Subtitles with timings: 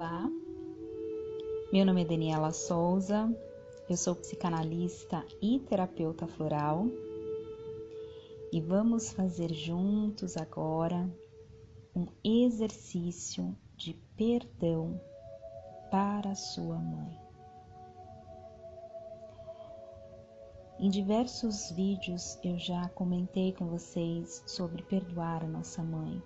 [0.00, 0.32] Olá,
[1.70, 3.30] meu nome é Daniela Souza,
[3.86, 6.86] eu sou psicanalista e terapeuta floral.
[8.50, 11.06] E vamos fazer juntos agora
[11.94, 14.98] um exercício de perdão
[15.90, 17.20] para sua mãe.
[20.78, 26.22] Em diversos vídeos eu já comentei com vocês sobre perdoar a nossa mãe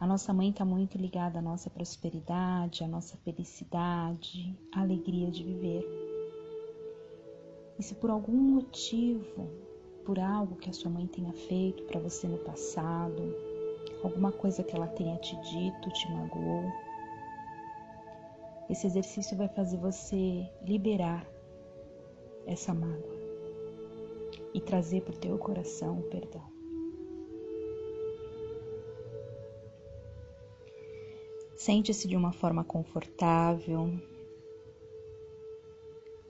[0.00, 5.42] a nossa mãe está muito ligada à nossa prosperidade, à nossa felicidade, à alegria de
[5.42, 5.84] viver.
[7.78, 9.48] E se por algum motivo,
[10.04, 13.34] por algo que a sua mãe tenha feito para você no passado,
[14.04, 16.72] alguma coisa que ela tenha te dito, te magoou,
[18.70, 21.26] esse exercício vai fazer você liberar
[22.46, 23.18] essa mágoa
[24.54, 26.57] e trazer para o teu coração o perdão.
[31.68, 33.92] Sente-se de uma forma confortável.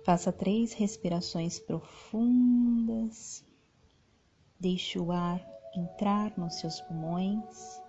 [0.02, 3.44] Faça três respirações profundas.
[4.58, 5.40] Deixe o ar
[5.76, 7.80] entrar nos seus pulmões.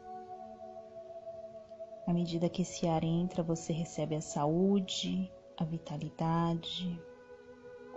[2.05, 7.01] À medida que esse ar entra, você recebe a saúde, a vitalidade,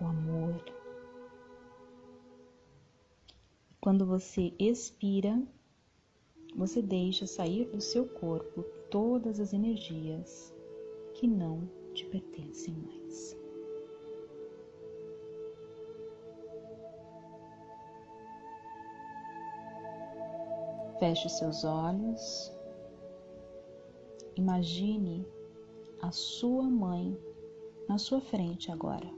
[0.01, 0.65] o amor.
[3.79, 5.39] Quando você expira,
[6.57, 10.55] você deixa sair do seu corpo todas as energias
[11.15, 13.35] que não te pertencem mais.
[20.99, 22.53] Feche seus olhos.
[24.37, 25.27] Imagine
[26.03, 27.19] a sua mãe
[27.89, 29.11] na sua frente agora.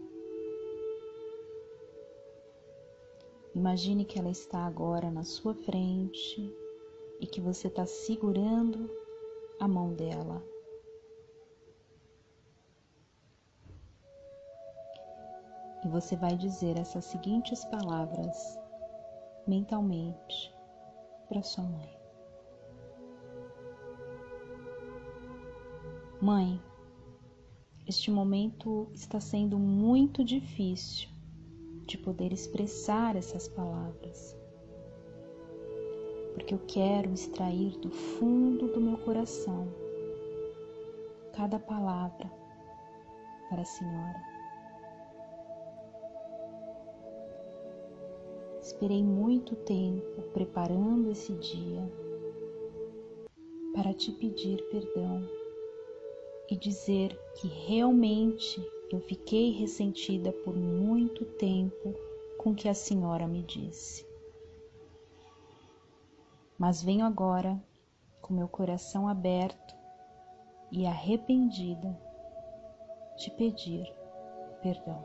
[3.52, 6.56] Imagine que ela está agora na sua frente
[7.20, 9.03] e que você está segurando
[9.60, 10.42] a mão dela.
[15.84, 18.58] E você vai dizer essas seguintes palavras
[19.46, 20.54] mentalmente
[21.28, 21.98] para sua mãe:
[26.20, 26.62] Mãe,
[27.86, 31.08] este momento está sendo muito difícil
[31.86, 34.34] de poder expressar essas palavras
[36.34, 39.68] porque eu quero extrair do fundo do meu coração
[41.32, 42.30] cada palavra
[43.48, 44.34] para a Senhora.
[48.60, 51.88] Esperei muito tempo preparando esse dia
[53.74, 55.22] para te pedir perdão
[56.50, 61.94] e dizer que realmente eu fiquei ressentida por muito tempo
[62.38, 64.13] com o que a senhora me disse
[66.64, 67.62] mas venho agora
[68.22, 69.76] com meu coração aberto
[70.72, 71.94] e arrependida
[73.18, 73.86] te pedir
[74.62, 75.04] perdão.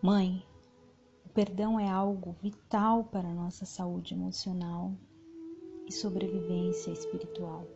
[0.00, 0.42] Mãe,
[1.26, 4.90] o perdão é algo vital para a nossa saúde emocional
[5.86, 7.66] e sobrevivência espiritual.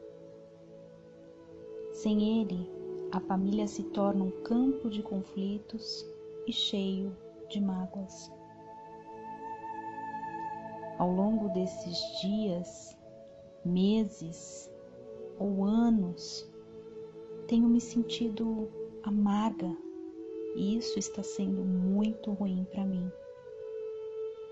[1.92, 2.70] Sem ele,
[3.12, 6.06] a família se torna um campo de conflitos
[6.46, 7.14] e cheio
[7.50, 8.34] de mágoas.
[10.98, 12.96] Ao longo desses dias,
[13.62, 14.70] meses
[15.38, 16.50] ou anos,
[17.46, 18.70] tenho me sentido
[19.02, 19.76] amarga
[20.54, 23.12] e isso está sendo muito ruim para mim,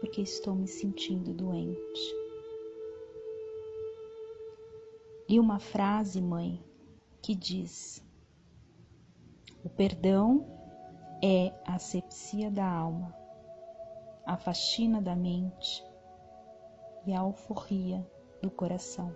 [0.00, 2.14] porque estou me sentindo doente.
[5.26, 6.62] Li uma frase, mãe,
[7.22, 8.04] que diz:
[9.64, 10.46] O perdão
[11.22, 13.16] é a asepsia da alma,
[14.26, 15.82] a faxina da mente
[17.06, 18.06] e a alforria
[18.42, 19.14] do coração.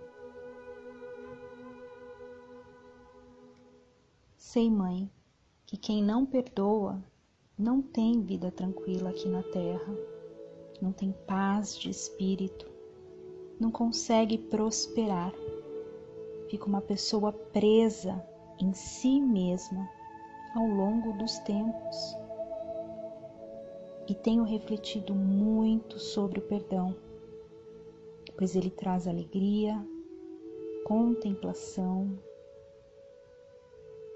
[4.35, 5.11] Sei, mãe,
[5.65, 7.03] que quem não perdoa
[7.57, 9.93] não tem vida tranquila aqui na terra,
[10.81, 12.65] não tem paz de espírito,
[13.59, 15.33] não consegue prosperar,
[16.49, 18.25] fica uma pessoa presa
[18.59, 19.87] em si mesma
[20.55, 22.15] ao longo dos tempos.
[24.07, 26.95] E tenho refletido muito sobre o perdão,
[28.39, 29.75] pois ele traz alegria,
[30.85, 32.17] contemplação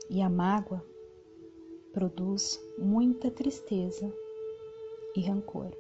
[0.10, 0.82] e a mágoa
[1.92, 4.10] produz muita tristeza
[5.14, 5.76] e rancor.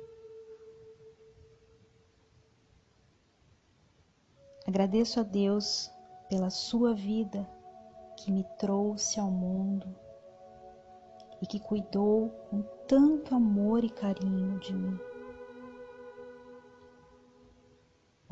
[4.68, 5.90] Agradeço a Deus
[6.28, 7.50] pela sua vida
[8.18, 9.88] que me trouxe ao mundo
[11.42, 15.13] e que cuidou com tanto amor e carinho de mim.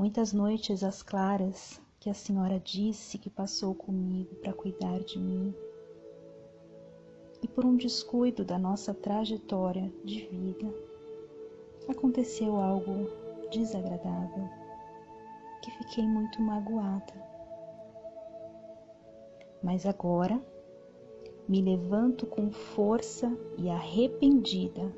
[0.01, 5.53] Muitas noites às claras que a senhora disse que passou comigo para cuidar de mim.
[7.43, 10.73] E por um descuido da nossa trajetória de vida,
[11.87, 13.11] aconteceu algo
[13.51, 14.49] desagradável
[15.61, 17.13] que fiquei muito magoada.
[19.61, 20.43] Mas agora
[21.47, 24.91] me levanto com força e arrependida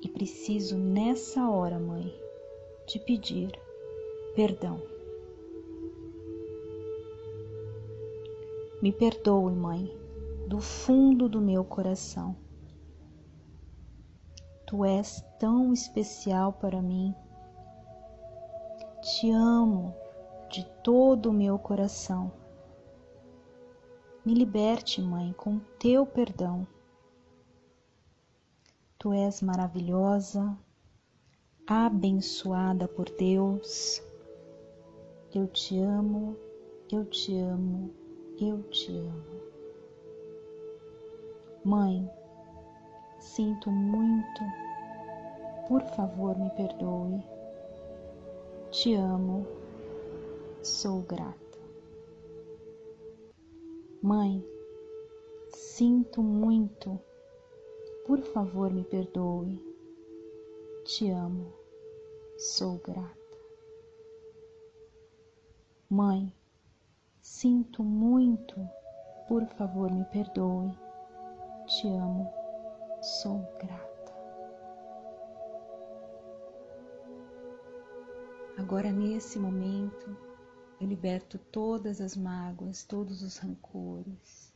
[0.00, 2.14] e preciso nessa hora, mãe,
[2.86, 3.50] te pedir
[4.34, 4.80] perdão.
[8.80, 9.92] Me perdoe, mãe,
[10.46, 12.36] do fundo do meu coração.
[14.66, 17.14] Tu és tão especial para mim.
[19.02, 19.94] Te amo
[20.50, 22.30] de todo o meu coração.
[24.24, 26.66] Me liberte, mãe, com teu perdão.
[28.98, 30.56] Tu és maravilhosa,
[31.66, 34.02] abençoada por Deus.
[35.38, 36.36] Eu te amo,
[36.90, 37.94] eu te amo,
[38.40, 39.40] eu te amo.
[41.64, 42.10] Mãe,
[43.20, 44.42] sinto muito,
[45.68, 47.22] por favor me perdoe.
[48.72, 49.46] Te amo,
[50.60, 51.60] sou grata.
[54.02, 54.44] Mãe,
[55.50, 56.98] sinto muito,
[58.08, 59.56] por favor me perdoe.
[60.84, 61.52] Te amo,
[62.36, 63.17] sou grata.
[65.98, 66.32] Mãe,
[67.20, 68.54] Sinto muito,
[69.26, 70.70] por favor me perdoe.
[71.66, 72.32] Te amo,
[73.02, 74.14] sou grata.
[78.58, 80.16] Agora, nesse momento,
[80.80, 84.54] eu liberto todas as mágoas, todos os rancores,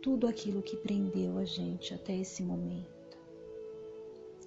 [0.00, 3.18] tudo aquilo que prendeu a gente até esse momento.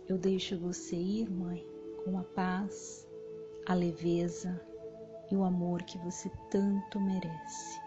[0.08, 1.64] Eu deixo você ir, mãe,
[2.04, 3.08] com a paz,
[3.68, 4.60] a leveza,
[5.32, 7.80] e o amor que você tanto merece.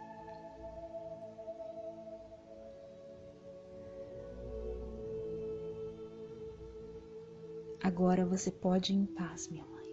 [7.82, 9.84] Agora você pode ir em paz, minha mãe.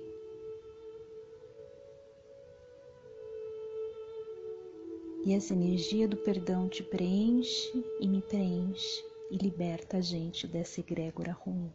[5.25, 10.79] E essa energia do perdão te preenche e me preenche e liberta a gente dessa
[10.79, 11.71] egrégora ruim.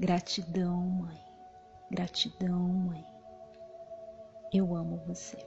[0.00, 1.20] Gratidão, mãe.
[1.90, 3.11] Gratidão, mãe.
[4.52, 5.38] Eu amo você.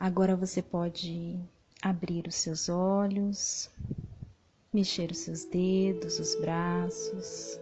[0.00, 1.38] Agora você pode
[1.80, 3.70] abrir os seus olhos,
[4.72, 7.60] mexer os seus dedos, os braços,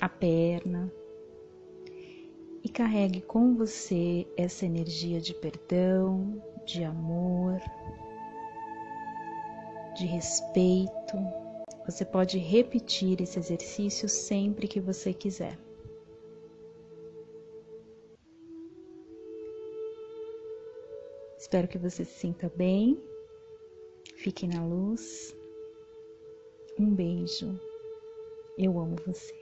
[0.00, 0.90] a perna
[2.62, 7.60] e carregue com você essa energia de perdão, de amor,
[9.96, 11.41] de respeito
[11.84, 15.58] você pode repetir esse exercício sempre que você quiser.
[21.36, 23.02] Espero que você se sinta bem.
[24.16, 25.36] Fique na luz.
[26.78, 27.58] Um beijo.
[28.56, 29.41] Eu amo você.